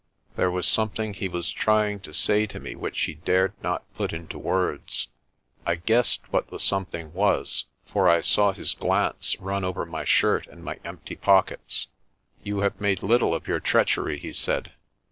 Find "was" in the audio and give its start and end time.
0.49-0.67, 1.29-1.51, 7.13-7.65